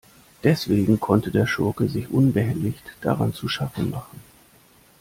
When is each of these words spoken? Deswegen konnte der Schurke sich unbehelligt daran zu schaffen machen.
Deswegen 0.43 0.99
konnte 0.99 1.29
der 1.29 1.45
Schurke 1.45 1.87
sich 1.87 2.09
unbehelligt 2.09 2.81
daran 3.01 3.33
zu 3.35 3.47
schaffen 3.47 3.91
machen. 3.91 4.19